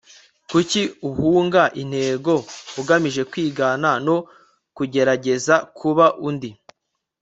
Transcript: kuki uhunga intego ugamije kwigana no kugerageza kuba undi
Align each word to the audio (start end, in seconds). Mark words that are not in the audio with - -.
kuki 0.49 0.81
uhunga 1.09 1.63
intego 1.81 2.33
ugamije 2.81 3.21
kwigana 3.31 3.89
no 4.05 4.17
kugerageza 4.75 5.55
kuba 5.77 6.05
undi 6.27 6.49